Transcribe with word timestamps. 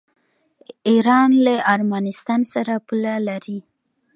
ایران 0.89 1.29
له 1.45 1.55
ارمنستان 1.73 2.41
سره 2.53 2.73
پوله 2.87 3.13
لري. 3.27 3.59